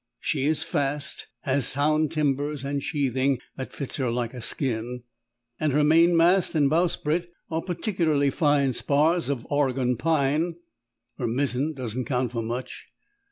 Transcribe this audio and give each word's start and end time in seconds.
She 0.19 0.47
is 0.47 0.63
fast, 0.63 1.27
has 1.41 1.67
sound 1.67 2.11
timbers 2.11 2.63
and 2.63 2.81
sheathing 2.81 3.37
that 3.55 3.71
fits 3.71 3.97
her 3.97 4.09
like 4.09 4.33
a 4.33 4.41
skin, 4.41 5.03
and 5.59 5.73
her 5.73 5.83
mainmast 5.83 6.55
and 6.55 6.71
bowsprit 6.71 7.31
are 7.51 7.61
particularly 7.61 8.31
fine 8.31 8.73
spars 8.73 9.29
of 9.29 9.45
Oregon 9.51 9.97
pine; 9.97 10.55
her 11.19 11.27
mizzen 11.27 11.73
doesn't 11.75 12.05
count 12.05 12.31
for 12.31 12.41
much. 12.41 12.87